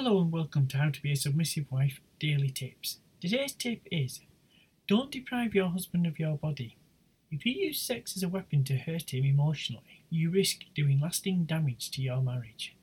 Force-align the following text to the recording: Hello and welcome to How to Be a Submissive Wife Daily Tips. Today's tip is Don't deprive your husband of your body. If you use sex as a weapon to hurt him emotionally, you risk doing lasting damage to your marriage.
Hello 0.00 0.20
and 0.20 0.30
welcome 0.30 0.68
to 0.68 0.78
How 0.78 0.90
to 0.90 1.02
Be 1.02 1.10
a 1.10 1.16
Submissive 1.16 1.64
Wife 1.72 2.00
Daily 2.20 2.50
Tips. 2.50 2.98
Today's 3.20 3.52
tip 3.52 3.80
is 3.90 4.20
Don't 4.86 5.10
deprive 5.10 5.56
your 5.56 5.70
husband 5.70 6.06
of 6.06 6.20
your 6.20 6.36
body. 6.36 6.76
If 7.32 7.44
you 7.44 7.52
use 7.52 7.80
sex 7.80 8.16
as 8.16 8.22
a 8.22 8.28
weapon 8.28 8.62
to 8.66 8.76
hurt 8.76 9.12
him 9.12 9.24
emotionally, 9.24 10.04
you 10.08 10.30
risk 10.30 10.60
doing 10.72 11.00
lasting 11.00 11.46
damage 11.46 11.90
to 11.90 12.00
your 12.00 12.22
marriage. 12.22 12.76